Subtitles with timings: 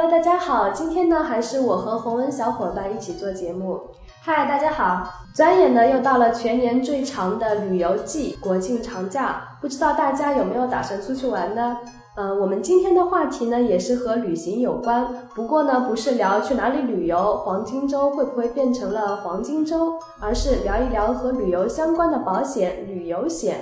[0.00, 3.80] Hello，大家好，今天呢还是我和洪恩小伙伴一起做节目。
[4.20, 5.12] 嗨，大家好！
[5.34, 11.78] 转眼呢又到了全年最长的旅游季——国庆长假，不知道大家有没有打算出去玩呢？
[12.14, 23.56] 呃，我们今天的话题呢也是和旅行有关，不过呢不是聊去哪里旅游，黄金周会不会变成了黄金周，而是聊一聊和旅游相关的保险——旅游险。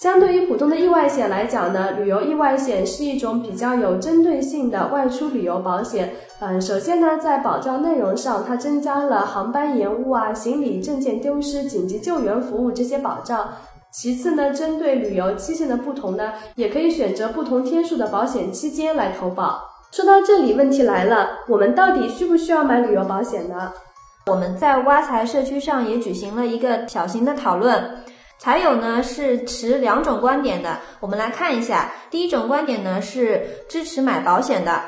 [0.00, 6.14] 相对于普通的意外险来讲呢，旅游意外险是一种比较有针对性的外出旅游保险。
[6.38, 13.48] 嗯，首先呢，在保障内容上，它增加了航班延误啊、行李证件丢失、紧急救援服务这些保障。
[13.90, 19.64] 其次呢，针对旅游期限的不同呢，也可以选择不同天数的保险期间来投保。
[19.90, 23.72] 说到这里，问题来了，我们到底需不需要买旅游保险呢？
[24.28, 27.82] 我们在挖财社区上也举行了一个小型的讨论。
[28.42, 31.92] 还有呢是持两种观点的，我们来看一下。
[32.10, 34.80] 第一种观点呢是支持买保险的，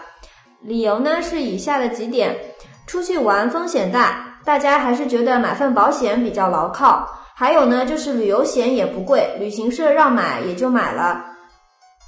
[0.62, 2.36] 理由呢是以下的几点：
[2.86, 11.26] 出去玩风险大，大家还是觉得买份保险比较牢靠；还有呢就是旅游险也不贵，旅行社让买也就买了。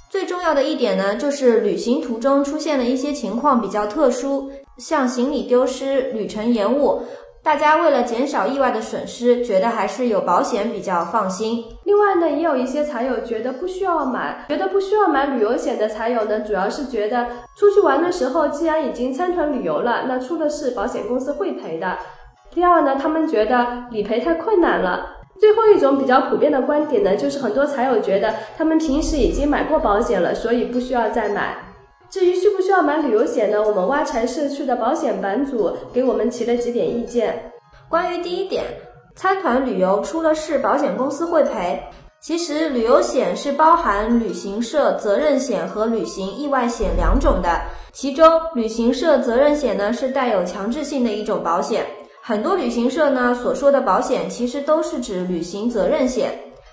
[0.09, 7.03] 最重要的一点呢就是旅行途中出现了一些情况比较特殊，像行李丢失、旅程延误。
[7.43, 11.65] 大家为了减少意外的损失，觉得还是有保险比较放心。
[11.83, 17.27] 另外呢，也有一些财友觉得不需要买，觉得不需要买旅游险的财友呢，主要是觉得
[17.57, 21.97] 出去玩的时候，既然已经参团旅游了，那出了事保险公司会赔的。
[22.49, 25.17] 第二呢，他们觉得理赔太困难了。
[25.37, 31.57] 最后一种比较普遍的观点呢，就是很多财友觉得他们平时已经买过保险了，所以不需要再买。
[32.13, 33.59] 至于需不需要买旅游险呢？
[33.59, 37.51] 我们挖财社区的保险版主给我们提了几点意见。
[37.89, 38.63] 关于第一点，
[39.15, 41.81] 参团旅游出了事，保险公司会赔。
[42.21, 47.59] 其实旅游险是包含旅行社责任险和旅行意外险两种的，
[47.91, 51.83] 其中旅行社责任险呢是带有强制性的一种保险。
[52.21, 56.29] 很多旅行社呢所说的保险其实都是指旅行责任险，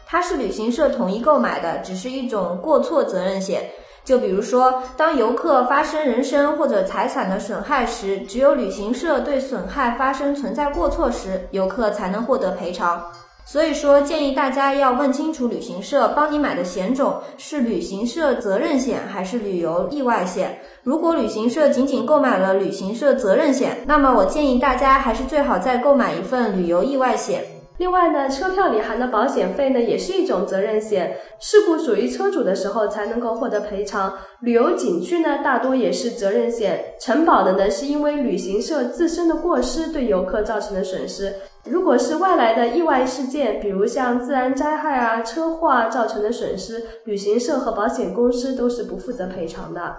[0.06, 3.62] 它是旅行社统一购买的，只是一种过错责任险。
[4.05, 13.03] 就比如说，当游客发生人身或者财产的损害时，只有旅行社对损害发生存在过错时，游客才能获得赔偿。
[13.44, 20.59] 所以说，建议大家要问清楚旅行社帮你买的险种是旅行社责任险还是旅游意外险。
[20.84, 27.59] 如果旅行社仅仅购买了旅行社责任险，那么我建议大家还是最好再购买一份旅游意外险。
[27.80, 31.16] 另外呢，车票里含的保险费呢，也是一种责任险。
[31.38, 34.18] 事故属于车主的时候才能够获得赔偿。
[34.42, 41.32] 旅游景区呢，大多也是责任险，承保的呢是因为旅行社自身的过失对游客造成的损失。
[41.64, 49.97] 如果是外来的意外事件，比如像自然灾害啊、车祸啊造成的损失，旅行社和保险公司都是不负责赔偿的。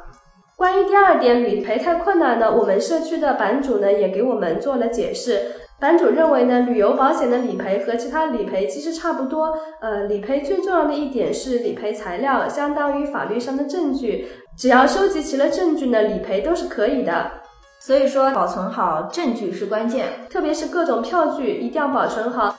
[0.56, 5.42] 关于第二点，理赔太困难呢，我们社区的版主呢也给我们做了解释。
[5.82, 9.52] 版主认为呢，旅游保险的理赔和其他理赔其实差不多。
[9.82, 14.28] 呃，理赔最重要的一点是理赔材料，相当于法律上的证据。
[14.56, 17.32] 只要收集齐了证据呢，理赔都是可以的。
[17.80, 22.56] 所以说，保存好证据是关键，特别是各种票据一定要保存好。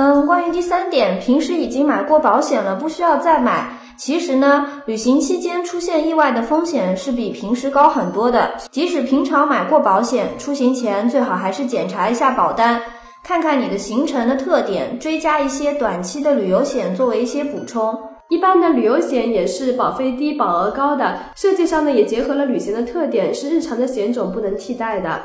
[0.00, 3.68] 嗯，关于第三点，平时已经买过保险了，不需要再买。
[3.98, 8.50] 其实呢，旅行期间出现意外的风险是比平时高很多的。
[8.70, 12.80] 即使平常买过保险，出行前最好还是检查一下保单，
[13.22, 17.94] 看看你的行程的特点，追加一些短期的旅游险作为一些补充。
[18.30, 25.20] 一般的旅游险也是保费低、保额高的，设计上呢也结合了旅行的特点，是日常的险种不能替代的。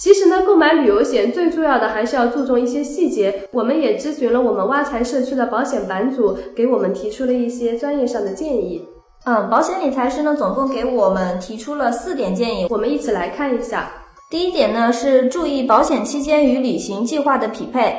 [0.00, 3.46] 其实呢，购买旅游险最重要的还是要注重一些细节。
[3.52, 8.82] 我们也咨询了我们挖财社区的保险版主，给我们提出了一些专业上的建议。
[9.26, 13.90] 嗯，保险理财师呢，总共给我们提出了四点建议，我们一起来看一下。
[14.30, 17.94] 第一点呢，是注意保险期间与旅行计划的匹配。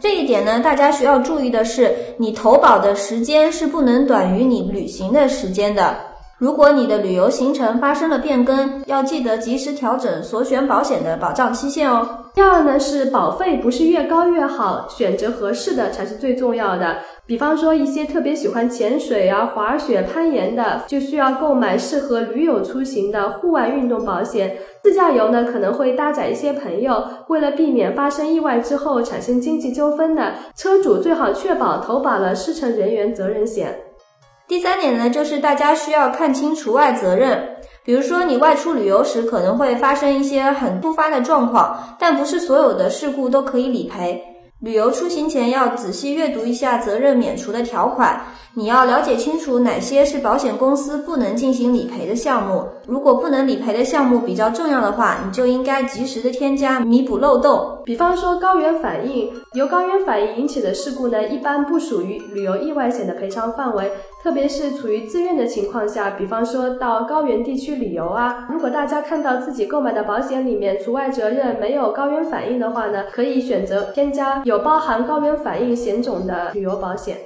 [0.00, 5.96] 这一点呢，大家需要注意的是，你投保的时间是不能短于你旅行的时间的。
[6.38, 12.06] 如果你的旅游行程发生了变更，要记得及时调整所选保险的保障期限哦。
[12.34, 16.98] 第二呢是保费不是越高越好，选择合适的才是最重要的。
[17.24, 24.58] 比方说一些特别喜欢潜水啊、滑雪、攀岩的，就需要购买适合驴友出行的户外运动保险。
[24.82, 33.74] 自驾游呢可能会搭载一些朋友，为了避免发生意外之后产生经济纠纷的，车主最好确保投保了失乘人员责任险。
[34.48, 37.56] 第三点呢，就是大家需要看清除外责任。
[37.84, 44.22] 比如说，你外出旅游时可能会发生一些很突发的状况，但不是所有的事故都可以理赔。
[44.60, 48.20] 旅游出行前要仔细阅读一下责任免除的条款，
[48.54, 52.66] 你要了解清楚哪些是保险公司不能进行理赔的项目。
[52.86, 57.75] 如果不能理赔的项目比较重要的话，你就应该及时的添加，弥补漏洞。
[57.86, 68.48] 比方说高原反应，由高原反应引起的事故呢，一般不属于旅游意外险的赔偿范围，特别是处于自愿的情况下，比方说到高原地区旅游啊。
[68.50, 77.16] 如果大家看到自己购买的保险里面除外责任没有高原反应的话呢，可以选择添加有包含高原反应险种的旅游保险。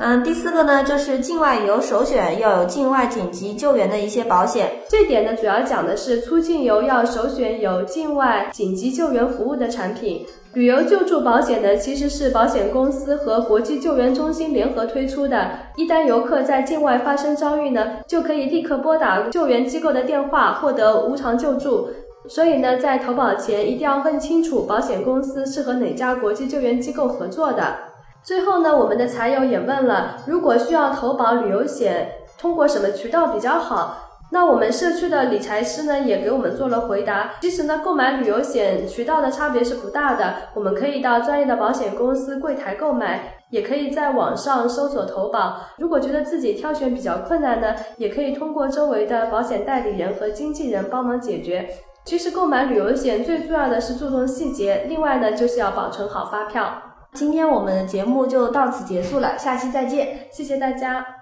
[0.00, 4.70] 嗯，第四个呢，就是境外游首选要有境外紧急救援的一些保险。
[4.88, 10.24] 这点呢，主要讲的是出境游要首选有境外紧急救援服务的产品。
[10.54, 15.50] 旅游救助保险呢，其实是保险公司和国际救援中心联合推出的。
[15.74, 21.88] 一旦游客在境外发生遭遇呢，就可以立刻拨打救援机构的电话，获得无偿救助。
[22.28, 27.87] 所以呢，在投保前一定要问清楚保险公司是和哪家国际救援机构合作的。
[28.22, 34.04] 最后呢，我们的财友也问了，如果需要投保旅游险，通过什么渠道比较好？
[34.30, 37.30] 那我们社区的理财师呢，也给我们做了回答。
[37.40, 45.56] 其实呢，购买旅游险渠道的差别是不大的，我们可以到专业的保险公司柜台购买，也可以在网上搜索投保。
[45.78, 51.66] 如果觉得自己挑选比较困难呢，也可以通过周围的保险代理人和经纪人帮忙解决。
[52.04, 56.82] 其实购买旅游险最重要的是注重细节，另外呢，就是要保存好发票。
[57.14, 61.17] 今天我们的节目就到此结束了，下期再见，谢谢大家。